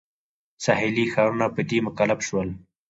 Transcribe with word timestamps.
ساحلي 0.63 1.05
ښارونه 1.13 1.45
په 1.55 1.61
دې 1.69 1.77
مکلف 1.87 2.19
شول. 2.27 2.49